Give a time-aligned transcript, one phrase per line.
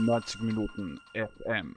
[0.00, 1.76] 90 Minuten FM.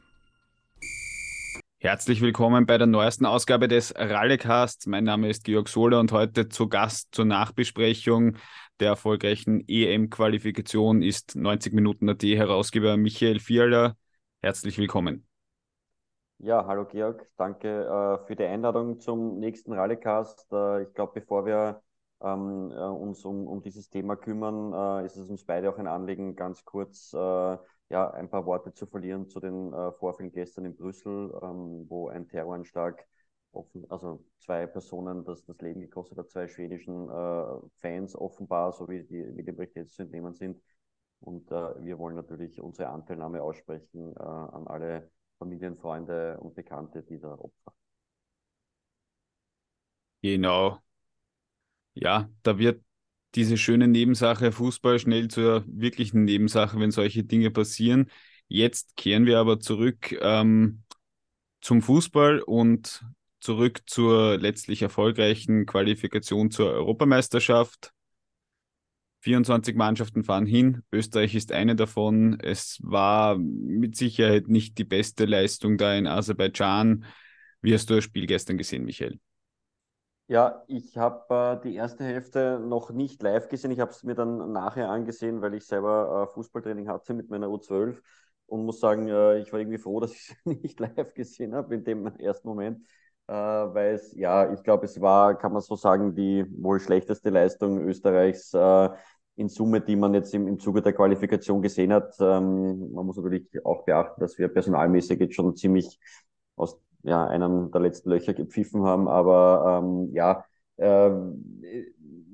[1.80, 4.88] Herzlich willkommen bei der neuesten Ausgabe des Rallycasts.
[4.88, 8.38] Mein Name ist Georg Sohler und heute zu Gast zur Nachbesprechung
[8.80, 13.96] der erfolgreichen EM-Qualifikation ist 90 Minuten AT Herausgeber Michael Vierler.
[14.42, 15.28] Herzlich willkommen.
[16.40, 20.52] Ja, hallo Georg, danke äh, für die Einladung zum nächsten Rallycast.
[20.52, 21.82] Äh, ich glaube, bevor wir
[22.22, 25.88] ähm, äh, uns um, um dieses Thema kümmern, äh, ist es uns beide auch ein
[25.88, 27.58] Anliegen, ganz kurz äh,
[27.94, 32.08] ja, ein paar Worte zu verlieren zu den äh, Vorfällen gestern in Brüssel, ähm, wo
[32.08, 33.06] ein Terroranschlag,
[33.52, 37.46] offen, also zwei Personen das, das Leben gekostet hat, zwei schwedischen äh,
[37.78, 40.60] Fans offenbar, so wie die, Berichte jetzt zu entnehmen sind.
[41.20, 47.40] Und äh, wir wollen natürlich unsere Anteilnahme aussprechen an alle Familien, Freunde und Bekannte dieser
[47.40, 47.74] Opfer.
[50.24, 50.80] Genau,
[51.94, 52.84] ja, da wird
[53.36, 58.10] diese schöne Nebensache Fußball schnell zur wirklichen Nebensache, wenn solche Dinge passieren.
[58.48, 60.84] Jetzt kehren wir aber zurück ähm,
[61.62, 63.04] zum Fußball und
[63.40, 67.92] zurück zur letztlich erfolgreichen Qualifikation zur Europameisterschaft.
[69.22, 70.84] 24 Mannschaften fahren hin.
[70.92, 72.40] Österreich ist eine davon.
[72.42, 77.06] Es war mit Sicherheit nicht die beste Leistung da in Aserbaidschan.
[77.62, 79.20] Wie hast du das Spiel gestern gesehen, Michael?
[80.28, 83.72] Ja, ich habe äh, die erste Hälfte noch nicht live gesehen.
[83.72, 87.50] Ich habe es mir dann nachher angesehen, weil ich selber äh, Fußballtraining hatte mit meiner
[87.50, 88.02] U12
[88.48, 91.76] und muss sagen, äh, ich war irgendwie froh, dass ich es nicht live gesehen habe
[91.76, 92.86] in dem ersten Moment,
[93.28, 97.30] äh, weil es, ja, ich glaube, es war, kann man so sagen, die wohl schlechteste
[97.30, 98.90] Leistung Österreichs äh,
[99.36, 102.16] in Summe, die man jetzt im, im Zuge der Qualifikation gesehen hat.
[102.20, 106.00] Ähm, man muss natürlich auch beachten, dass wir personalmäßig jetzt schon ziemlich
[106.56, 109.08] aus ja, einen der letzten Löcher gepfiffen haben.
[109.08, 110.46] Aber ähm, ja,
[110.78, 111.10] äh,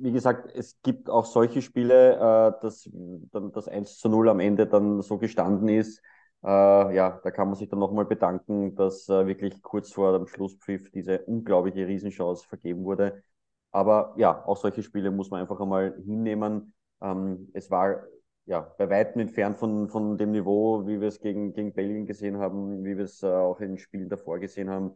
[0.01, 2.89] wie gesagt, es gibt auch solche Spiele, äh, dass
[3.31, 6.01] dann das 1 zu 0 am Ende dann so gestanden ist.
[6.43, 6.47] Äh,
[6.95, 10.89] ja, da kann man sich dann nochmal bedanken, dass äh, wirklich kurz vor dem Schlusspfiff
[10.91, 13.23] diese unglaubliche Riesenchance vergeben wurde.
[13.71, 16.73] Aber ja, auch solche Spiele muss man einfach einmal hinnehmen.
[17.01, 18.03] Ähm, es war
[18.49, 22.39] ja, bei weitem entfernt von, von dem Niveau, wie wir es gegen, gegen Belgien gesehen
[22.39, 24.95] haben, wie wir es äh, auch in Spielen davor gesehen haben.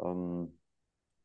[0.00, 0.56] Ähm,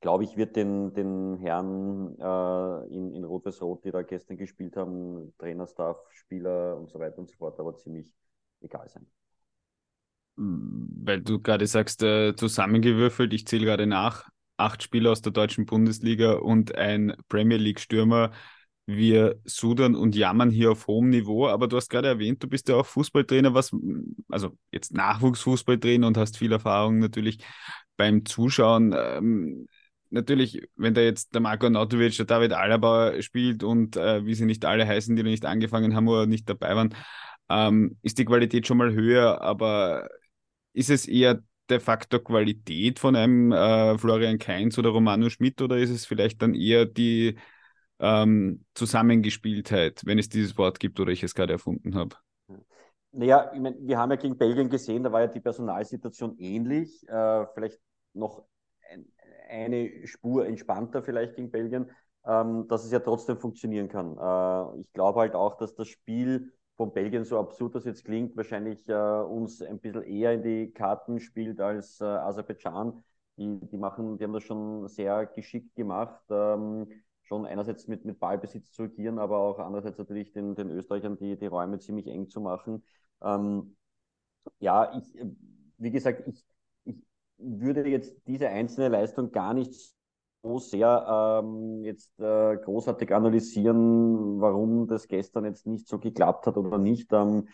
[0.01, 5.35] glaube ich, wird den, den Herren äh, in, in Rot-Weiß-Rot, die da gestern gespielt haben,
[5.38, 8.11] Trainer, Staff, Spieler und so weiter und so fort, aber ziemlich
[8.61, 9.05] egal sein.
[10.35, 14.27] Weil du gerade sagst, äh, zusammengewürfelt, ich zähle gerade nach,
[14.57, 18.31] acht Spieler aus der deutschen Bundesliga und ein Premier League-Stürmer
[18.88, 22.70] wir sudern und jammern hier auf hohem Niveau, aber du hast gerade erwähnt, du bist
[22.70, 23.75] ja auch Fußballtrainer, was,
[24.30, 27.40] also jetzt Nachwuchsfußballtrainer und hast viel Erfahrung natürlich
[27.98, 28.96] beim Zuschauen.
[28.98, 29.68] Ähm,
[30.09, 34.46] natürlich, wenn da jetzt der Marco Nautovic, der David Alaba spielt und äh, wie sie
[34.46, 36.96] nicht alle heißen, die noch nicht angefangen haben oder nicht dabei waren,
[37.50, 40.08] ähm, ist die Qualität schon mal höher, aber
[40.74, 45.78] ist es eher der Faktor Qualität von einem äh, Florian Kainz oder Romano Schmidt oder
[45.78, 47.38] ist es vielleicht dann eher die
[48.00, 52.16] ähm, Zusammengespieltheit, wenn es dieses Wort gibt oder ich es gerade erfunden habe?
[53.12, 57.07] Naja, ich mein, wir haben ja gegen Belgien gesehen, da war ja die Personalsituation ähnlich,
[57.07, 57.80] äh, vielleicht
[58.13, 58.44] noch
[58.91, 59.07] ein,
[59.50, 61.90] eine Spur entspannter vielleicht gegen Belgien,
[62.25, 64.18] ähm, dass es ja trotzdem funktionieren kann.
[64.18, 68.38] Äh, ich glaube halt auch, dass das Spiel von Belgien, so absurd das jetzt klingt,
[68.38, 73.03] wahrscheinlich äh, uns ein bisschen eher in die Karten spielt als äh, Aserbaidschan.
[73.38, 76.22] Die, die, machen, die haben das schon sehr geschickt gemacht.
[76.30, 76.88] Ähm,
[77.27, 81.38] schon einerseits mit, mit Ballbesitz zu agieren, aber auch andererseits natürlich den, den Österreichern die,
[81.38, 82.83] die Räume ziemlich eng zu machen.
[83.21, 83.75] Ähm,
[84.59, 85.13] ja, ich,
[85.77, 86.45] wie gesagt, ich,
[86.85, 86.95] ich
[87.38, 89.93] würde jetzt diese einzelne Leistung gar nicht
[90.43, 96.57] so sehr ähm, jetzt äh, großartig analysieren, warum das gestern jetzt nicht so geklappt hat
[96.57, 97.11] oder nicht.
[97.13, 97.47] Ähm,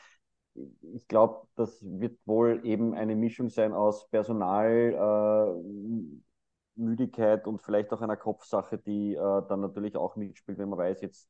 [0.94, 6.33] ich glaube, das wird wohl eben eine Mischung sein aus Personal, äh,
[6.75, 11.01] Müdigkeit und vielleicht auch einer Kopfsache, die äh, dann natürlich auch mitspielt, wenn man weiß,
[11.01, 11.29] jetzt,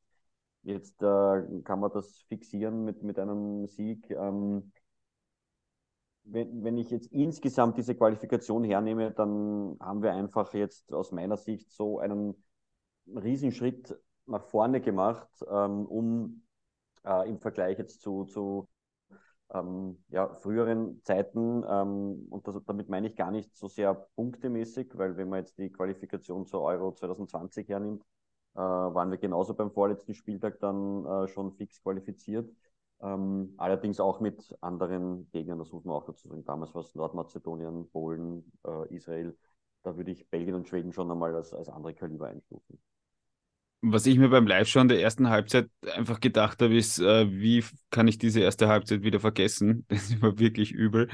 [0.62, 4.10] jetzt äh, kann man das fixieren mit, mit einem Sieg.
[4.10, 4.72] Ähm,
[6.24, 11.36] wenn, wenn ich jetzt insgesamt diese Qualifikation hernehme, dann haben wir einfach jetzt aus meiner
[11.36, 12.34] Sicht so einen
[13.06, 13.94] Riesenschritt
[14.26, 16.42] nach vorne gemacht, ähm, um
[17.04, 18.68] äh, im Vergleich jetzt zu, zu
[19.52, 24.96] ähm, ja, früheren Zeiten, ähm, und das, damit meine ich gar nicht so sehr punktemäßig,
[24.96, 28.02] weil wenn man jetzt die Qualifikation zur Euro 2020 hernimmt,
[28.54, 32.50] äh, waren wir genauso beim vorletzten Spieltag dann äh, schon fix qualifiziert.
[33.02, 36.44] Ähm, allerdings auch mit anderen Gegnern, das muss man auch dazu sagen.
[36.44, 39.36] Damals war es Nordmazedonien, Polen, äh, Israel.
[39.82, 42.78] Da würde ich Belgien und Schweden schon einmal als, als andere Kaliber einstufen.
[43.86, 48.08] Was ich mir beim Live-Schauen der ersten Halbzeit einfach gedacht habe, ist, äh, wie kann
[48.08, 49.84] ich diese erste Halbzeit wieder vergessen?
[49.88, 51.10] Das ist immer wirklich übel.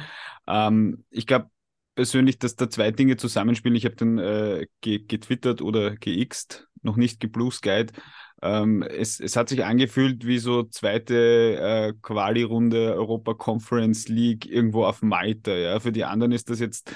[0.46, 1.50] Ähm, ich glaube
[1.96, 3.74] persönlich, dass da zwei Dinge zusammenspielen.
[3.74, 7.92] Ich habe dann äh, getwittert oder geixt, noch nicht geblueskyed.
[8.40, 14.84] Ähm, es, es hat sich angefühlt wie so zweite äh, Quali-Runde Europa Conference League irgendwo
[14.84, 15.52] auf Malta.
[15.52, 15.80] Ja?
[15.80, 16.94] Für die anderen ist das jetzt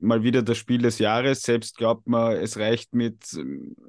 [0.00, 1.42] mal wieder das Spiel des Jahres.
[1.42, 3.36] Selbst glaubt man, es reicht mit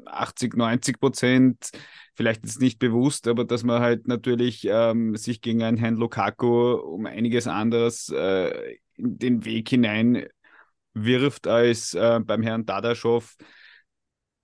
[0.06, 1.72] 80, ähm, 90 Prozent.
[2.16, 5.96] Vielleicht ist es nicht bewusst, aber dass man halt natürlich ähm, sich gegen einen Herrn
[5.96, 10.26] Lukaku um einiges anderes äh, in den Weg hinein
[10.94, 13.36] wirft als äh, beim Herrn Dadaschow.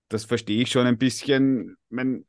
[0.08, 1.76] Das verstehe ich schon ein bisschen.
[1.88, 2.24] Mein,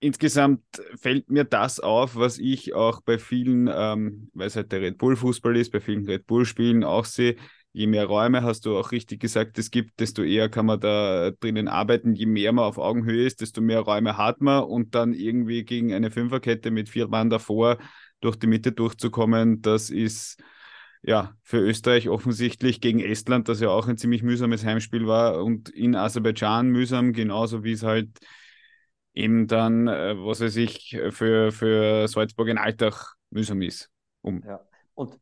[0.00, 0.64] insgesamt
[1.00, 4.98] fällt mir das auf, was ich auch bei vielen, ähm, weil es halt der Red
[4.98, 7.36] Bull Fußball ist, bei vielen Red Bull Spielen auch sehe
[7.74, 11.32] je mehr Räume, hast du auch richtig gesagt, es gibt, desto eher kann man da
[11.32, 12.14] drinnen arbeiten.
[12.14, 15.92] Je mehr man auf Augenhöhe ist, desto mehr Räume hat man und dann irgendwie gegen
[15.92, 17.78] eine Fünferkette mit vier Mann davor
[18.20, 20.40] durch die Mitte durchzukommen, das ist
[21.02, 25.68] ja für Österreich offensichtlich gegen Estland, das ja auch ein ziemlich mühsames Heimspiel war und
[25.68, 28.08] in Aserbaidschan mühsam, genauso wie es halt
[29.14, 33.90] eben dann, äh, was weiß ich, für, für Salzburg in Alltag mühsam ist.
[34.22, 34.42] Um.
[34.46, 34.60] Ja.
[34.94, 35.18] Und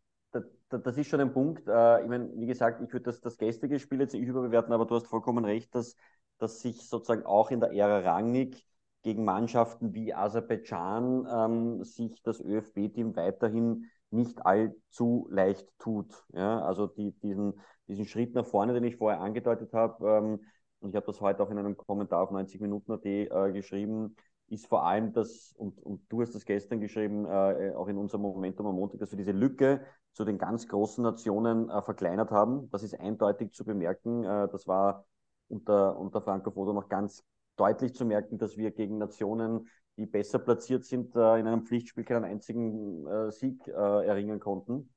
[0.78, 1.68] das ist schon ein Punkt.
[1.68, 4.86] Äh, ich meine, wie gesagt, ich würde das, das gestrige Spiel jetzt nicht überbewerten, aber
[4.86, 5.96] du hast vollkommen recht, dass,
[6.38, 8.64] dass sich sozusagen auch in der Ära Rangnick
[9.02, 16.24] gegen Mannschaften wie Aserbaidschan ähm, sich das ÖFB-Team weiterhin nicht allzu leicht tut.
[16.32, 16.60] Ja?
[16.64, 20.40] Also die, diesen, diesen Schritt nach vorne, den ich vorher angedeutet habe, ähm,
[20.80, 24.16] und ich habe das heute auch in einem Kommentar auf 90 Minuten.at äh, geschrieben,
[24.48, 28.22] ist vor allem das, und, und du hast das gestern geschrieben, äh, auch in unserem
[28.22, 29.80] Momentum am Montag, dass wir diese Lücke
[30.12, 32.70] zu den ganz großen Nationen äh, verkleinert haben.
[32.70, 34.24] Das ist eindeutig zu bemerken.
[34.24, 35.06] Äh, das war
[35.48, 37.24] unter, unter Franco Foto noch ganz
[37.56, 42.04] deutlich zu merken, dass wir gegen Nationen, die besser platziert sind, äh, in einem Pflichtspiel
[42.04, 44.92] keinen einzigen äh, Sieg äh, erringen konnten.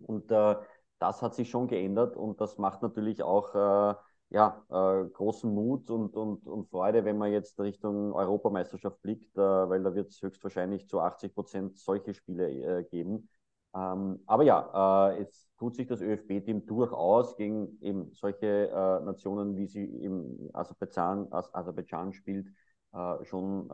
[0.00, 3.96] Und das hat sich schon geändert und das macht natürlich auch
[4.30, 9.40] ja, äh, großen Mut und, und, und Freude, wenn man jetzt Richtung Europameisterschaft blickt, äh,
[9.40, 13.28] weil da wird es höchstwahrscheinlich zu 80 Prozent solche Spiele äh, geben.
[13.74, 19.56] Ähm, aber ja, äh, es tut sich das ÖFB-Team durchaus gegen eben solche äh, Nationen,
[19.56, 22.48] wie sie im Aserbaidschan, Aserbaidschan spielt,
[22.92, 23.68] äh, schon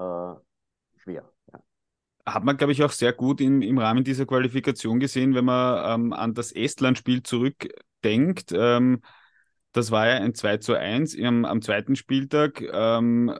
[0.97, 1.25] schwer.
[1.53, 1.61] Ja
[2.27, 6.01] hat man, glaube ich, auch sehr gut im, im Rahmen dieser Qualifikation gesehen, wenn man
[6.01, 8.51] ähm, an das Estland-Spiel zurückdenkt.
[8.53, 9.03] Ähm,
[9.75, 13.37] das war ja ein 2 zu 1 am, am zweiten Spieltag, ähm,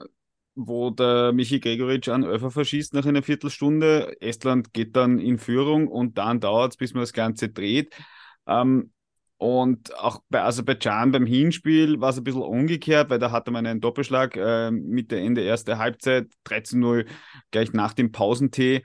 [0.53, 4.21] wo der Michi Gregoritsch an Öfer verschießt nach einer Viertelstunde.
[4.21, 7.95] Estland geht dann in Führung und dann dauert es, bis man das Ganze dreht.
[8.47, 8.91] Ähm,
[9.37, 13.65] und auch bei Aserbaidschan beim Hinspiel war es ein bisschen umgekehrt, weil da hatte man
[13.65, 17.05] einen Doppelschlag äh, Mitte, Ende erste Halbzeit, 13-0
[17.51, 18.83] gleich nach dem Pausentee.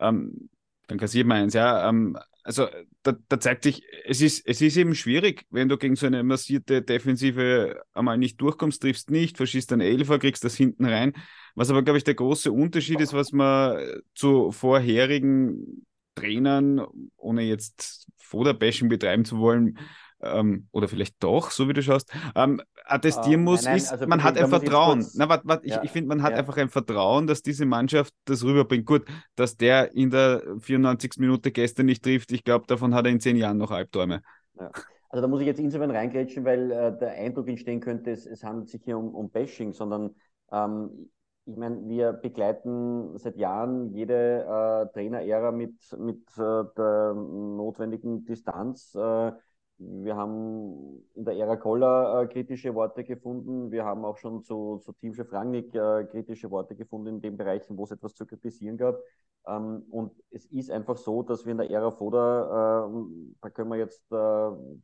[0.00, 0.50] Ähm,
[0.88, 1.88] dann kassiert man eins, ja.
[1.88, 2.68] Ähm, also
[3.02, 6.22] da, da, zeigt sich, es ist, es ist eben schwierig, wenn du gegen so eine
[6.22, 11.12] massierte Defensive einmal nicht durchkommst, triffst nicht, verschießt einen Elfer, kriegst das hinten rein.
[11.54, 13.78] Was aber, glaube ich, der große Unterschied ist, was man
[14.14, 19.78] zu vorherigen Trainern, ohne jetzt Foderbashing betreiben zu wollen,
[20.22, 23.92] ähm, oder vielleicht doch, so wie du schaust, ähm, attestieren uh, muss, nein, nein, ist,
[23.92, 25.06] also man hat ein Vertrauen.
[25.14, 26.38] Na, wat, ja, ich, ich finde, man hat ja.
[26.38, 28.86] einfach ein Vertrauen, dass diese Mannschaft das rüberbringt.
[28.86, 29.04] Gut,
[29.36, 31.12] dass der in der 94.
[31.18, 34.22] Minute gestern nicht trifft, ich glaube, davon hat er in zehn Jahren noch Albträume.
[34.58, 34.70] Ja.
[35.10, 38.44] Also da muss ich jetzt insofern reingrätschen, weil äh, der Eindruck entstehen könnte, es, es
[38.44, 40.14] handelt sich hier um, um Bashing, sondern
[40.52, 41.10] ähm,
[41.46, 48.94] ich meine, wir begleiten seit Jahren jede äh, Trainerära mit, mit äh, der notwendigen Distanz.
[48.94, 49.32] Äh,
[49.80, 53.70] wir haben in der Ära Koller äh, kritische Worte gefunden.
[53.70, 57.78] Wir haben auch schon zu, zu Teamchef Rangnick äh, kritische Worte gefunden in den Bereichen,
[57.78, 58.98] wo es etwas zu kritisieren gab.
[59.46, 63.04] Ähm, und es ist einfach so, dass wir in der Ära Foda, äh,
[63.40, 64.16] da können wir jetzt äh,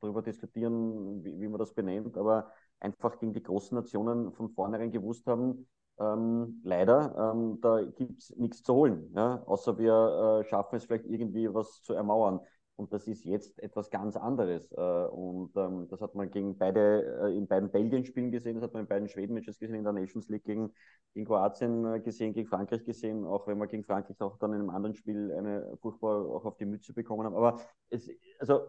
[0.01, 2.51] darüber diskutieren, wie, wie, man das benennt, aber
[2.81, 5.67] einfach gegen die großen Nationen von vornherein gewusst haben,
[5.99, 9.43] ähm, leider, ähm, da gibt es nichts zu holen, ja?
[9.47, 12.41] außer wir äh, schaffen es vielleicht irgendwie was zu ermauern.
[12.77, 14.71] Und das ist jetzt etwas ganz anderes.
[14.73, 18.75] Äh, und ähm, das hat man gegen beide, äh, in beiden Belgien-Spielen gesehen, das hat
[18.75, 20.73] man in beiden Schweden-Matches gesehen, in der Nations League gegen,
[21.15, 24.61] gegen Kroatien äh, gesehen, gegen Frankreich gesehen, auch wenn wir gegen Frankreich auch dann in
[24.61, 27.35] einem anderen Spiel eine furchtbar auch auf die Mütze bekommen haben.
[27.35, 28.61] Aber es, also,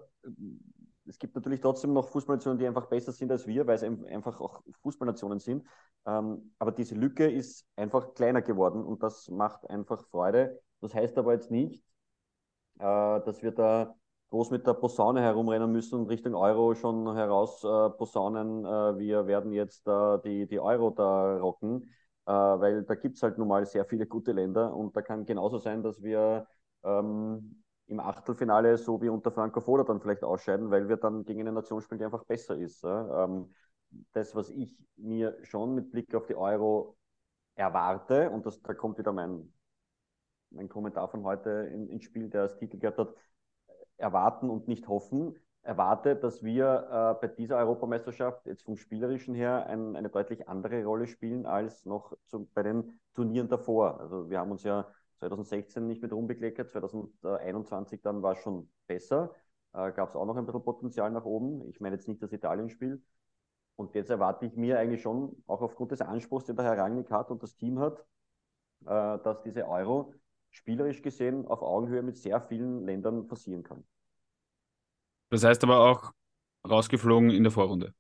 [1.06, 4.40] es gibt natürlich trotzdem noch Fußballnationen, die einfach besser sind als wir, weil es einfach
[4.40, 5.66] auch Fußballnationen sind.
[6.06, 10.62] Ähm, aber diese Lücke ist einfach kleiner geworden und das macht einfach Freude.
[10.80, 11.84] Das heißt aber jetzt nicht,
[12.79, 13.96] dass wir da
[14.29, 19.25] groß mit der Posaune herumrennen müssen und Richtung Euro schon heraus äh, posaunen, äh, wir
[19.27, 21.89] werden jetzt äh, die, die Euro da rocken.
[22.25, 25.25] äh, weil da gibt es halt nun mal sehr viele gute Länder und da kann
[25.25, 26.48] genauso sein, dass wir
[26.84, 31.39] ähm, im Achtelfinale so wie unter Franco Foda dann vielleicht ausscheiden, weil wir dann gegen
[31.41, 32.84] eine Nation spielen, die einfach besser ist.
[32.84, 33.53] Ähm,
[34.13, 36.98] das, was ich mir schon mit Blick auf die Euro
[37.55, 39.53] erwarte, und das, da kommt wieder mein,
[40.51, 43.13] mein Kommentar von heute in, ins Spiel, der als Titel gehabt hat,
[43.98, 45.36] erwarten und nicht hoffen,
[45.68, 50.84] erwarte, dass wir äh, bei dieser Europameisterschaft jetzt vom Spielerischen her ein, eine deutlich andere
[50.86, 54.00] Rolle spielen als noch zum, bei den Turnieren davor.
[54.00, 59.34] Also wir haben uns ja 2016 nicht mit rumbekleckert, 2021 dann war es schon besser.
[59.74, 61.68] Äh, Gab es auch noch ein bisschen Potenzial nach oben.
[61.70, 63.04] Ich meine jetzt nicht das Italien-Spiel.
[63.75, 67.12] Und jetzt erwarte ich mir eigentlich schon, auch aufgrund des Anspruchs, den der Herr Rangnick
[67.12, 68.00] hat und das Team hat,
[68.86, 70.13] äh, dass diese Euro
[70.50, 73.84] spielerisch gesehen auf Augenhöhe mit sehr vielen Ländern passieren kann.
[75.30, 76.13] Das heißt aber auch
[76.68, 77.94] rausgeflogen in der Vorrunde.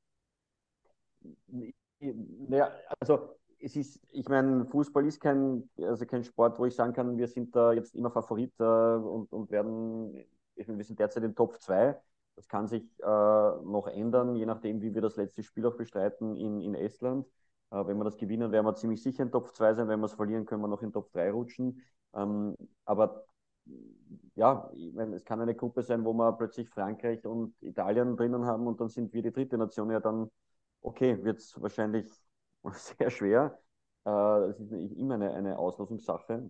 [1.99, 6.93] Naja, also es ist, ich meine, Fußball ist kein, also kein Sport, wo ich sagen
[6.93, 10.15] kann, wir sind da jetzt immer Favorit äh, und, und werden,
[10.55, 11.99] ich meine, wir sind derzeit in Top 2.
[12.35, 16.35] Das kann sich äh, noch ändern, je nachdem, wie wir das letzte Spiel auch bestreiten
[16.35, 17.25] in, in Estland.
[17.71, 19.87] Äh, wenn wir das gewinnen, werden wir ziemlich sicher in Top 2 sein.
[19.87, 21.81] Wenn wir es verlieren, können wir noch in Top 3 rutschen.
[22.13, 22.55] Ähm,
[22.85, 23.25] aber
[24.35, 28.45] ja, ich meine, es kann eine Gruppe sein, wo wir plötzlich Frankreich und Italien drinnen
[28.45, 29.89] haben und dann sind wir die dritte Nation.
[29.91, 30.29] Ja, dann,
[30.81, 32.07] okay, wird es wahrscheinlich
[32.73, 33.59] sehr schwer.
[34.05, 36.49] Äh, das ist immer eine, eine Auslosungssache.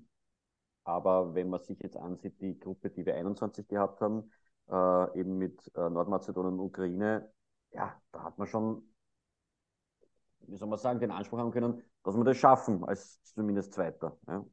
[0.83, 4.31] Aber wenn man sich jetzt ansieht, die Gruppe, die wir 21 gehabt haben,
[4.69, 7.31] äh, eben mit äh, Nordmazedonien und Ukraine,
[7.71, 8.83] ja, da hat man schon,
[10.47, 14.17] wie soll man sagen, den Anspruch haben können, dass wir das schaffen, als zumindest Zweiter.
[14.27, 14.45] Ja.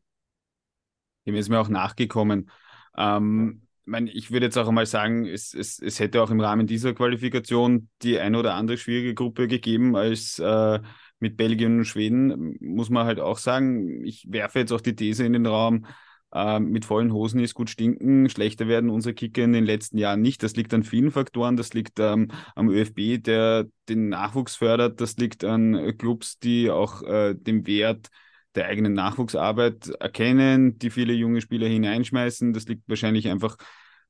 [1.27, 2.51] Dem ist mir auch nachgekommen.
[2.97, 6.41] Ähm, ich, meine, ich würde jetzt auch einmal sagen, es, es, es hätte auch im
[6.41, 10.81] Rahmen dieser Qualifikation die ein oder andere schwierige Gruppe gegeben als äh,
[11.19, 14.05] mit Belgien und Schweden, muss man halt auch sagen.
[14.05, 15.87] Ich werfe jetzt auch die These in den Raum,
[16.35, 18.29] äh, mit vollen Hosen ist gut stinken.
[18.29, 20.43] Schlechter werden unsere Kicker in den letzten Jahren nicht.
[20.43, 21.57] Das liegt an vielen Faktoren.
[21.57, 25.01] Das liegt ähm, am ÖFB, der den Nachwuchs fördert.
[25.01, 28.09] Das liegt an Clubs, die auch äh, den Wert
[28.55, 32.53] der eigenen Nachwuchsarbeit erkennen, die viele junge Spieler hineinschmeißen.
[32.53, 33.57] Das liegt wahrscheinlich einfach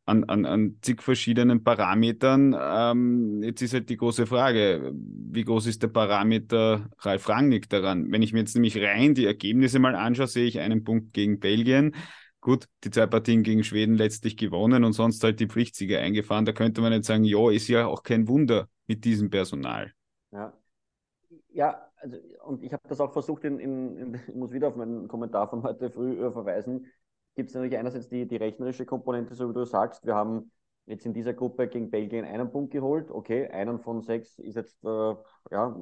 [0.06, 2.54] an, an, an zig verschiedenen Parametern.
[2.58, 8.12] Ähm, jetzt ist halt die große Frage, wie groß ist der Parameter Ralf Rangnick daran?
[8.12, 11.40] Wenn ich mir jetzt nämlich rein die Ergebnisse mal anschaue, sehe ich einen Punkt gegen
[11.40, 11.94] Belgien.
[12.40, 16.44] Gut, die zwei Partien gegen Schweden letztlich gewonnen und sonst halt die Pflichtsieger eingefahren.
[16.44, 19.92] Da könnte man jetzt sagen, ja, ist ja auch kein Wunder mit diesem Personal.
[20.30, 20.52] Ja,
[21.54, 24.76] ja also, und ich habe das auch versucht, in, in, in, ich muss wieder auf
[24.76, 26.86] meinen Kommentar von heute früh äh, verweisen,
[27.34, 30.04] gibt es natürlich einerseits die, die rechnerische Komponente, so wie du sagst.
[30.06, 30.50] Wir haben
[30.86, 33.10] jetzt in dieser Gruppe gegen Belgien einen Punkt geholt.
[33.10, 35.76] Okay, einen von sechs ist jetzt, äh, ja,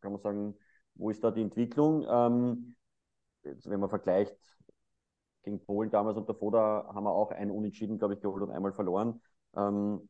[0.00, 0.54] kann man sagen,
[0.94, 2.06] wo ist da die Entwicklung?
[2.08, 2.76] Ähm,
[3.44, 4.36] jetzt, wenn man vergleicht,
[5.42, 8.50] gegen Polen damals und davor, da haben wir auch einen Unentschieden, glaube ich, geholt und
[8.50, 9.20] einmal verloren.
[9.56, 10.08] Ähm,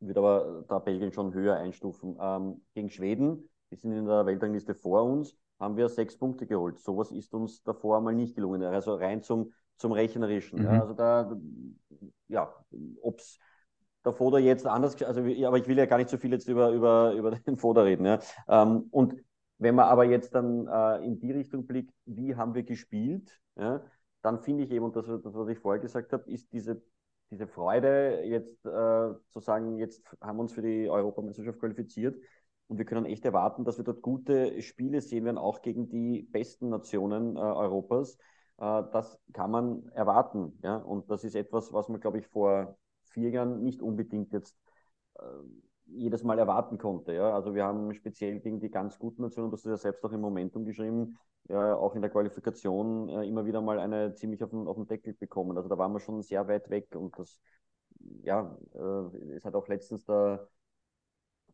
[0.00, 2.16] würde aber da Belgien schon höher einstufen.
[2.20, 6.78] Ähm, gegen Schweden die sind in der Weltrangliste vor uns, haben wir sechs Punkte geholt.
[6.78, 8.62] Sowas ist uns davor mal nicht gelungen.
[8.62, 10.60] Also rein zum, zum Rechnerischen.
[10.60, 10.64] Mhm.
[10.64, 11.36] Ja, also da,
[12.28, 12.54] ja,
[13.02, 13.38] ob es
[14.04, 16.70] der Foda jetzt anders, also aber ich will ja gar nicht so viel jetzt über,
[16.70, 18.06] über, über den Foda reden.
[18.06, 18.20] Ja.
[18.48, 19.16] Ähm, und
[19.58, 23.82] wenn man aber jetzt dann äh, in die Richtung blickt, wie haben wir gespielt, ja,
[24.22, 26.80] dann finde ich eben, und das, das, was ich vorher gesagt habe, ist diese,
[27.30, 32.16] diese Freude, jetzt äh, zu sagen, jetzt haben wir uns für die Europameisterschaft qualifiziert,
[32.68, 36.22] und wir können echt erwarten, dass wir dort gute Spiele sehen werden, auch gegen die
[36.22, 38.16] besten Nationen äh, Europas.
[38.58, 40.58] Äh, das kann man erwarten.
[40.62, 40.76] Ja?
[40.76, 44.56] Und das ist etwas, was man, glaube ich, vor vier Jahren nicht unbedingt jetzt
[45.14, 45.22] äh,
[45.86, 47.14] jedes Mal erwarten konnte.
[47.14, 47.34] Ja?
[47.34, 50.20] Also wir haben speziell gegen die ganz guten Nationen, das ist ja selbst auch im
[50.20, 54.68] Momentum geschrieben, ja, auch in der Qualifikation äh, immer wieder mal eine ziemlich auf den,
[54.68, 55.56] auf den Deckel bekommen.
[55.56, 57.40] Also da waren wir schon sehr weit weg und das,
[58.22, 60.46] ja, äh, es hat auch letztens der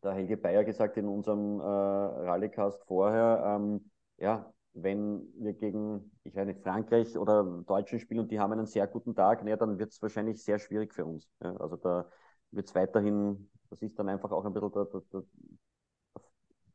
[0.03, 6.35] der Helge Bayer gesagt in unserem äh, Rallycast vorher, ähm, ja, wenn wir gegen, ich
[6.35, 9.79] weiß nicht, Frankreich oder Deutschen spielen und die haben einen sehr guten Tag, naja, dann
[9.79, 11.29] wird es wahrscheinlich sehr schwierig für uns.
[11.41, 11.55] Ja?
[11.57, 12.09] Also da
[12.51, 15.23] wird es weiterhin, das ist dann einfach auch ein bisschen der, der, der,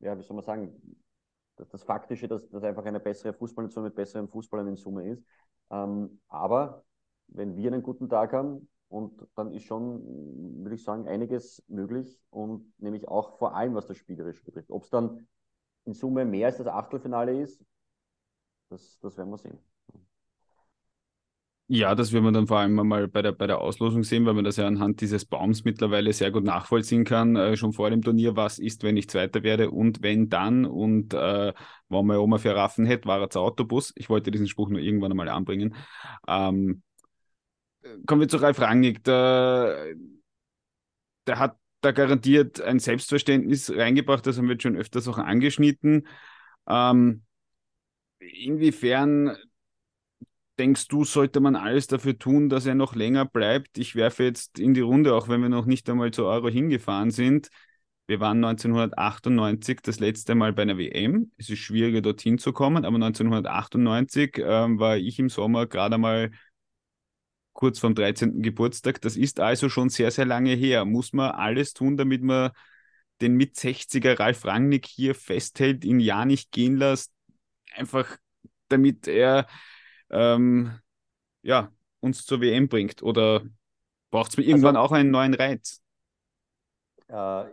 [0.00, 0.72] ja, wie soll man sagen,
[1.56, 5.22] das, das Faktische, dass das einfach eine bessere Fußballnation mit besseren Fußballern in Summe ist.
[5.70, 6.84] Ähm, aber
[7.28, 10.02] wenn wir einen guten Tag haben, und dann ist schon,
[10.64, 14.70] würde ich sagen, einiges möglich und nämlich auch vor allem, was das Spielerische betrifft.
[14.70, 15.26] Ob es dann
[15.84, 17.64] in Summe mehr als das Achtelfinale ist,
[18.68, 19.58] das, das werden wir sehen.
[21.72, 24.34] Ja, das wird man dann vor allem mal bei der, bei der Auslosung sehen, weil
[24.34, 28.02] man das ja anhand dieses Baums mittlerweile sehr gut nachvollziehen kann, äh, schon vor dem
[28.02, 30.64] Turnier, was ist, wenn ich Zweiter werde und wenn dann.
[30.64, 31.52] Und äh,
[31.88, 33.92] wenn man Oma für Raffen hätte, war er zu Autobus.
[33.94, 35.76] Ich wollte diesen Spruch nur irgendwann einmal anbringen.
[36.26, 36.82] Ähm,
[38.06, 39.04] kommen wir zu Ralf Rangnick.
[39.04, 39.94] Der,
[41.26, 46.06] der hat da garantiert ein Selbstverständnis reingebracht, das haben wir jetzt schon öfters auch angeschnitten.
[46.68, 47.22] Ähm,
[48.18, 49.36] inwiefern
[50.58, 53.78] denkst du, sollte man alles dafür tun, dass er noch länger bleibt?
[53.78, 57.10] Ich werfe jetzt in die Runde, auch wenn wir noch nicht einmal zu Euro hingefahren
[57.10, 57.48] sind.
[58.06, 61.30] Wir waren 1998 das letzte Mal bei einer WM.
[61.38, 66.30] Es ist schwieriger, dorthin zu kommen, aber 1998 ähm, war ich im Sommer gerade mal
[67.52, 68.42] kurz vom 13.
[68.42, 69.00] Geburtstag.
[69.00, 70.84] Das ist also schon sehr, sehr lange her.
[70.84, 72.50] Muss man alles tun, damit man
[73.20, 77.12] den mit 60er Ralf Rangnick hier festhält, ihn ja nicht gehen lässt,
[77.74, 78.16] einfach
[78.68, 79.46] damit er
[80.10, 80.78] ähm,
[81.42, 83.02] ja, uns zur WM bringt?
[83.02, 83.42] Oder
[84.10, 85.82] braucht es irgendwann also, auch einen neuen Reiz?
[87.08, 87.44] Äh,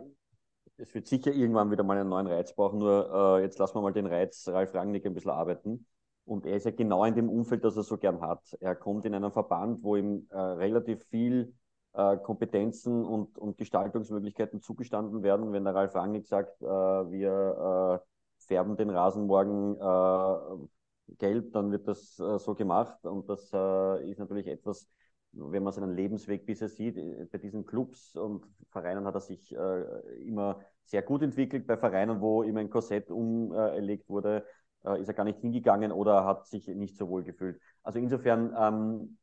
[0.76, 3.82] es wird sicher irgendwann wieder mal einen neuen Reiz brauchen, nur äh, jetzt lassen wir
[3.82, 5.86] mal den Reiz Ralf Rangnick ein bisschen arbeiten.
[6.28, 8.54] Und er ist ja genau in dem Umfeld, das er so gern hat.
[8.60, 11.54] Er kommt in einen Verband, wo ihm äh, relativ viel
[11.94, 15.52] äh, Kompetenzen und, und Gestaltungsmöglichkeiten zugestanden werden.
[15.52, 21.72] Wenn der Ralf Rangnick sagt, äh, wir äh, färben den Rasen morgen äh, gelb, dann
[21.72, 23.02] wird das äh, so gemacht.
[23.06, 24.86] Und das ist natürlich etwas,
[25.32, 26.96] wenn man seinen Lebensweg bisher sieht,
[27.30, 29.82] bei diesen Clubs und Vereinen hat er sich äh,
[30.26, 31.66] immer sehr gut entwickelt.
[31.66, 34.44] Bei Vereinen, wo ihm ein Korsett umerlegt wurde,
[34.88, 37.60] äh, ist er gar nicht hingegangen oder hat sich nicht so wohl gefühlt.
[37.82, 39.18] Also insofern ähm,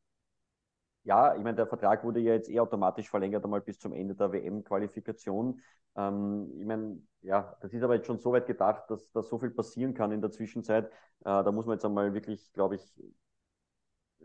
[1.04, 4.14] ja, ich meine, der Vertrag wurde ja jetzt eh automatisch verlängert, einmal bis zum Ende
[4.14, 5.60] der WM-Qualifikation.
[5.96, 9.38] Ähm, ich meine, ja, das ist aber jetzt schon so weit gedacht, dass da so
[9.38, 10.86] viel passieren kann in der Zwischenzeit.
[10.86, 10.90] Äh,
[11.24, 12.82] da muss man jetzt einmal wirklich, glaube ich,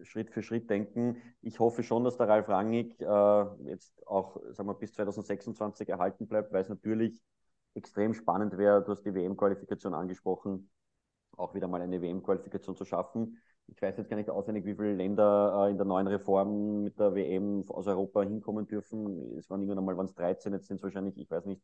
[0.03, 1.21] Schritt für Schritt denken.
[1.41, 6.27] Ich hoffe schon, dass der Ralf Rangnick äh, jetzt auch sagen wir, bis 2026 erhalten
[6.27, 7.21] bleibt, weil es natürlich
[7.75, 8.83] extrem spannend wäre.
[8.83, 10.69] Du hast die WM-Qualifikation angesprochen,
[11.37, 14.93] auch wieder mal eine WM-Qualifikation zu schaffen ich weiß jetzt gar nicht auswendig, wie viele
[14.93, 19.37] Länder äh, in der neuen Reform mit der WM aus Europa hinkommen dürfen.
[19.37, 21.61] Es waren irgendwann mal waren es 13, jetzt sind es wahrscheinlich, ich weiß nicht,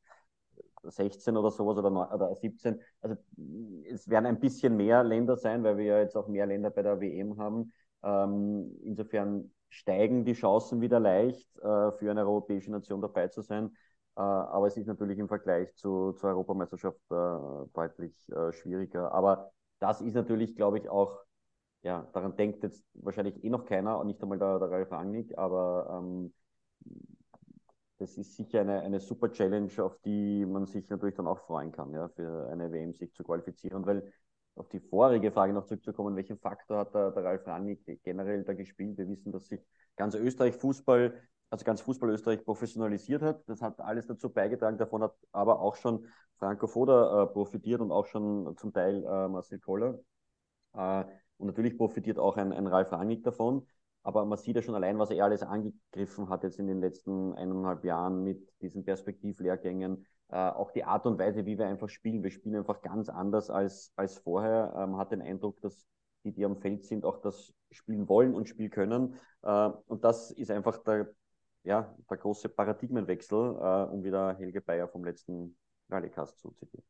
[0.83, 2.79] 16 oder sowas oder, 9, oder 17.
[3.01, 3.17] Also
[3.91, 6.81] es werden ein bisschen mehr Länder sein, weil wir ja jetzt auch mehr Länder bei
[6.81, 7.73] der WM haben.
[8.03, 13.75] Ähm, insofern steigen die Chancen wieder leicht, äh, für eine europäische Nation dabei zu sein.
[14.17, 19.11] Äh, aber es ist natürlich im Vergleich zu, zur Europameisterschaft äh, deutlich äh, schwieriger.
[19.13, 21.21] Aber das ist natürlich, glaube ich, auch
[21.83, 26.01] ja, daran denkt jetzt wahrscheinlich eh noch keiner, nicht einmal der, der Ralf Rangnick, aber
[26.01, 26.33] ähm,
[27.99, 31.71] das ist sicher eine, eine super Challenge, auf die man sich natürlich dann auch freuen
[31.71, 33.85] kann, ja, für eine WM sich zu qualifizieren.
[33.85, 34.11] weil
[34.55, 38.53] auf die vorige Frage noch zurückzukommen, welchen Faktor hat der, der Ralf Rangnick generell da
[38.53, 38.97] gespielt?
[38.97, 39.61] Wir wissen, dass sich
[39.95, 41.13] ganz Österreich Fußball,
[41.49, 43.47] also ganz Fußball Österreich professionalisiert hat.
[43.47, 44.77] Das hat alles dazu beigetragen.
[44.77, 46.05] Davon hat aber auch schon
[46.37, 49.99] Franco Foda äh, profitiert und auch schon zum Teil äh, Marcel Koller.
[50.73, 51.05] Äh,
[51.37, 53.65] und natürlich profitiert auch ein, ein Ralf Rangnick davon.
[54.03, 57.33] Aber man sieht ja schon allein, was er alles angegriffen hat jetzt in den letzten
[57.33, 60.05] eineinhalb Jahren mit diesen Perspektivlehrgängen.
[60.29, 62.23] Äh, auch die Art und Weise, wie wir einfach spielen.
[62.23, 64.73] Wir spielen einfach ganz anders als, als vorher.
[64.75, 65.85] Äh, man hat den Eindruck, dass
[66.23, 69.15] die, die am Feld sind, auch das spielen wollen und spielen können.
[69.43, 71.13] Äh, und das ist einfach der,
[71.67, 75.57] ja, der große Paradigmenwechsel, äh, um wieder Helge Bayer vom letzten
[75.89, 76.85] Rallycast zu zitieren.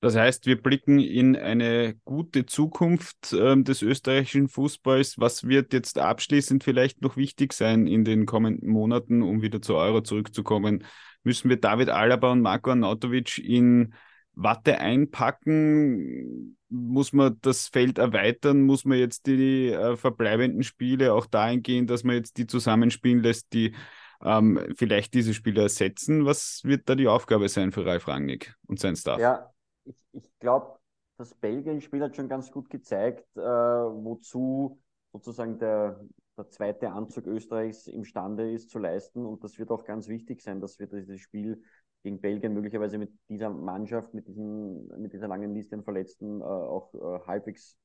[0.00, 5.20] Das heißt, wir blicken in eine gute Zukunft äh, des österreichischen Fußballs.
[5.20, 9.76] Was wird jetzt abschließend vielleicht noch wichtig sein in den kommenden Monaten, um wieder zu
[9.76, 10.84] Euro zurückzukommen?
[11.22, 13.94] Müssen wir David Alaba und Marco Arnautovic in
[14.34, 16.56] Watte einpacken?
[16.68, 18.62] Muss man das Feld erweitern?
[18.62, 23.52] Muss man jetzt die äh, verbleibenden Spiele auch dahingehend, dass man jetzt die zusammenspielen lässt,
[23.52, 23.74] die
[24.22, 26.24] ähm, vielleicht diese Spiele ersetzen?
[26.24, 29.20] Was wird da die Aufgabe sein für Ralf Rangnick und sein Staff?
[29.20, 29.50] Ja,
[29.84, 30.78] ich, ich glaube,
[31.18, 34.80] das Belgien-Spiel hat schon ganz gut gezeigt, äh, wozu
[35.12, 36.00] sozusagen der,
[36.38, 39.26] der zweite Anzug Österreichs imstande ist zu leisten.
[39.26, 41.62] Und das wird auch ganz wichtig sein, dass wir dieses Spiel
[42.02, 46.44] gegen Belgien möglicherweise mit dieser Mannschaft, mit, diesen, mit dieser langen Liste an Verletzten äh,
[46.44, 47.76] auch äh, halbwegs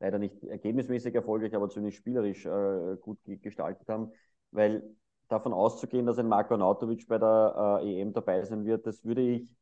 [0.00, 4.10] leider nicht ergebnismäßig erfolgreich, aber zumindest spielerisch äh, gut gestaltet haben.
[4.50, 4.82] Weil
[5.28, 9.22] davon auszugehen, dass ein Marco Nautovic bei der äh, EM dabei sein wird, das würde
[9.22, 9.54] ich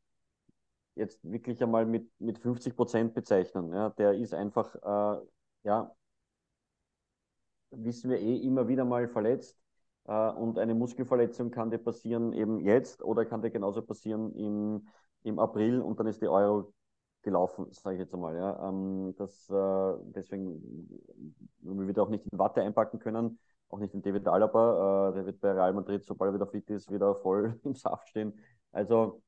[0.95, 3.73] jetzt wirklich einmal mit, mit 50 Prozent bezeichnen.
[3.73, 5.27] Ja, der ist einfach, äh,
[5.65, 5.95] ja,
[7.71, 9.59] wissen wir eh, immer wieder mal verletzt.
[10.09, 14.89] Äh, und eine Muskelverletzung kann dir passieren eben jetzt oder kann dir genauso passieren im,
[15.23, 16.73] im April und dann ist die Euro
[17.23, 18.37] gelaufen, sage ich jetzt einmal.
[18.37, 18.69] Ja.
[18.69, 20.63] Ähm, das, äh, deswegen
[21.61, 25.11] wir wird auch nicht in Watte einpacken können, auch nicht in David Alaba.
[25.11, 28.09] Äh, der wird bei Real Madrid, sobald er wieder fit ist, wieder voll im Saft
[28.09, 28.33] stehen.
[28.73, 29.23] Also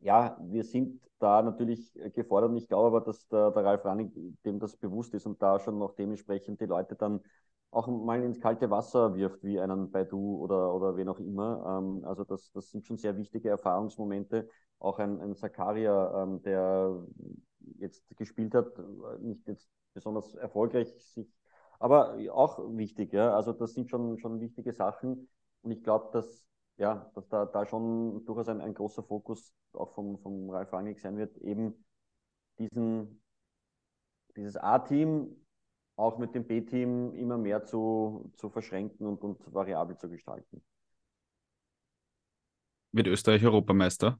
[0.00, 2.52] ja, wir sind da natürlich gefordert.
[2.56, 4.12] Ich glaube aber, dass der, der Ralf Rannig
[4.44, 7.20] dem das bewusst ist und da schon noch dementsprechend die Leute dann
[7.70, 11.78] auch mal ins kalte Wasser wirft, wie einen Baidu oder, oder wen auch immer.
[11.78, 14.48] Ähm, also das, das sind schon sehr wichtige Erfahrungsmomente.
[14.78, 17.06] Auch ein, ein Zakaria, ähm, der
[17.78, 18.66] jetzt gespielt hat,
[19.20, 21.32] nicht jetzt besonders erfolgreich, sich,
[21.78, 23.12] aber auch wichtig.
[23.12, 23.34] Ja?
[23.34, 25.28] Also das sind schon, schon wichtige Sachen.
[25.62, 29.92] Und ich glaube, dass, ja, dass da, da schon durchaus ein, ein großer Fokus auch
[29.92, 31.84] vom, vom Ralf Rangnick sein wird, eben
[32.58, 33.22] diesen,
[34.36, 35.36] dieses A-Team
[36.00, 40.62] auch mit dem B-Team immer mehr zu, zu verschränken und, und variabel zu gestalten.
[42.92, 44.18] Wird Österreich Europameister?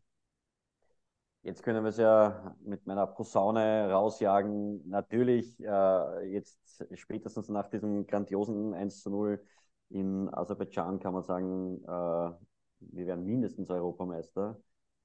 [1.43, 4.87] Jetzt können wir es ja mit meiner Posaune rausjagen.
[4.88, 9.43] Natürlich, äh, jetzt spätestens nach diesem grandiosen 1 zu 0
[9.88, 14.61] in Aserbaidschan kann man sagen, äh, wir werden mindestens Europameister,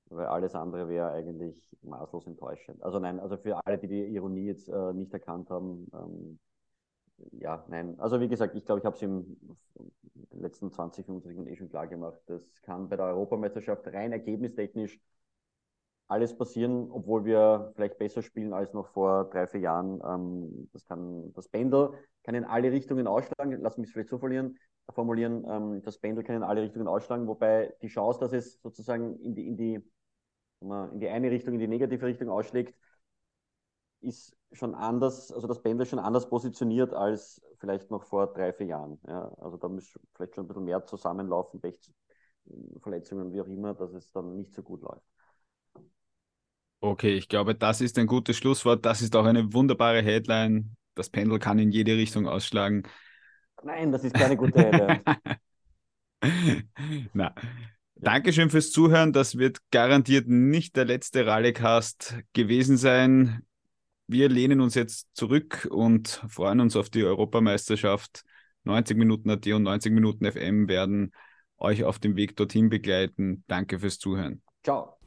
[0.10, 2.84] weil alles andere wäre eigentlich maßlos enttäuschend.
[2.84, 6.40] Also nein, also für alle, die die Ironie jetzt äh, nicht erkannt haben, ähm,
[7.32, 8.00] ja, nein.
[8.00, 9.38] Also wie gesagt, ich glaube, ich habe es im
[10.32, 12.20] letzten 20, 25 Minuten eh schon klar gemacht.
[12.28, 15.00] Das kann bei der Europameisterschaft rein ergebnistechnisch
[16.08, 20.02] alles passieren, obwohl wir vielleicht besser spielen als noch vor drei, vier Jahren.
[20.06, 21.92] Ähm, das kann das Pendel
[22.24, 23.60] kann in alle Richtungen ausschlagen.
[23.62, 24.58] Lass mich es vielleicht so formulieren.
[24.90, 29.20] formulieren ähm, das Pendel kann in alle Richtungen ausschlagen, wobei die Chance, dass es sozusagen
[29.20, 29.74] in die, in die,
[30.62, 32.76] in die eine Richtung, in die negative Richtung ausschlägt,
[34.02, 38.68] ist schon anders, also das ist schon anders positioniert als vielleicht noch vor drei, vier
[38.68, 39.00] Jahren.
[39.08, 41.62] Ja, also da muss vielleicht schon ein bisschen mehr zusammenlaufen,
[42.82, 45.06] Verletzungen, wie auch immer, dass es dann nicht so gut läuft.
[46.82, 48.86] Okay, ich glaube, das ist ein gutes Schlusswort.
[48.86, 50.76] Das ist auch eine wunderbare Headline.
[50.94, 52.84] Das Pendel kann in jede Richtung ausschlagen.
[53.64, 55.02] Nein, das ist keine gute Headline.
[57.14, 57.34] Na,
[57.96, 59.14] Dankeschön fürs Zuhören.
[59.14, 63.46] Das wird garantiert nicht der letzte Rallycast gewesen sein
[64.08, 68.24] wir lehnen uns jetzt zurück und freuen uns auf die Europameisterschaft.
[68.64, 71.12] 90 Minuten AT und 90 Minuten FM werden
[71.58, 73.44] euch auf dem Weg dorthin begleiten.
[73.48, 74.42] Danke fürs Zuhören.
[74.64, 74.98] Ciao.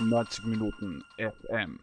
[0.00, 1.78] Neunzig Minuten FM.